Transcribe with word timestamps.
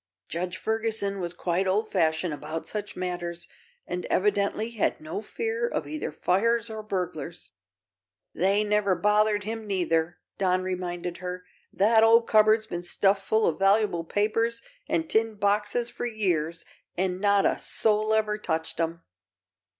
"Judge 0.27 0.57
Ferguson 0.57 1.19
was 1.19 1.35
quite 1.35 1.67
old 1.67 1.91
fashioned 1.91 2.33
about 2.33 2.65
such 2.65 2.95
matters 2.95 3.47
and 3.85 4.07
evidently 4.07 4.71
had 4.71 4.99
no 4.99 5.21
fear 5.21 5.67
of 5.67 5.85
either 5.87 6.11
fires 6.11 6.71
or 6.71 6.81
burglars." 6.81 7.51
"They 8.33 8.63
never 8.63 8.95
bothered 8.95 9.43
him, 9.43 9.67
neither," 9.67 10.17
Don 10.39 10.63
reminded 10.63 11.17
her. 11.17 11.45
"That 11.71 12.01
old 12.03 12.27
cupboard's 12.27 12.65
been 12.65 12.81
stuffed 12.81 13.21
full 13.27 13.45
of 13.45 13.59
valuable 13.59 14.03
papers 14.03 14.63
and 14.89 15.07
tin 15.07 15.35
boxes 15.35 15.91
for 15.91 16.07
years, 16.07 16.65
an' 16.97 17.19
not 17.19 17.45
a 17.45 17.59
soul 17.59 18.11
ever 18.15 18.39
touched 18.39 18.79
'em." 18.79 19.03